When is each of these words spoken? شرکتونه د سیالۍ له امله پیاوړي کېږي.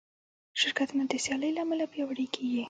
شرکتونه 0.59 1.03
د 1.07 1.13
سیالۍ 1.23 1.51
له 1.53 1.61
امله 1.65 1.85
پیاوړي 1.93 2.25
کېږي. 2.35 2.59